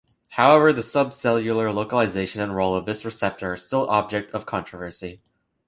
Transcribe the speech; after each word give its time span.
However 0.29 0.73
the 0.73 0.81
subcellular 0.81 1.71
localization 1.71 2.41
and 2.41 2.55
role 2.55 2.75
of 2.75 2.87
this 2.87 3.05
receptor 3.05 3.53
are 3.53 3.55
still 3.55 3.87
object 3.87 4.31
of 4.31 4.47
controversy. 4.47 5.21